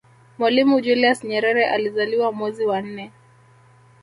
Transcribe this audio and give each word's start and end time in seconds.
mwalimu 0.39 0.81
julius 0.81 1.23
nyerere 1.23 1.65
alizaliwa 1.65 2.31
mwezi 2.31 2.65
wa 2.65 2.81
nne 2.81 3.11